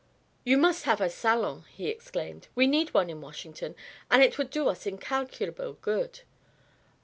[0.43, 2.47] "You must have a salon" he exclaimed.
[2.55, 3.75] "We need one in Washington,
[4.09, 6.21] and it would do us incalculable good.